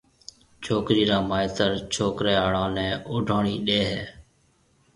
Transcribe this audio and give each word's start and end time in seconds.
ڇوڪرِي 0.63 1.03
را 1.09 1.17
مائيتر 1.29 1.71
ڇوڪرَي 1.93 2.33
آݪو 2.45 2.65
نيَ 2.75 2.87
اوڊوڻِي 3.09 3.55
ڏَي 3.67 3.81
ھيََََ 3.89 4.03